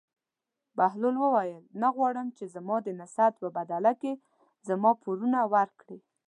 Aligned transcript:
بهلول 0.77 1.15
وویل: 1.19 1.63
نه 1.81 1.87
غواړم 1.95 2.27
چې 2.37 2.45
زما 2.55 2.77
د 2.83 2.87
نصیحت 2.99 3.33
په 3.41 3.47
بدله 3.57 3.93
کې 4.01 4.13
زما 4.67 4.91
پورونه 5.03 5.39
ورکړې. 5.53 5.99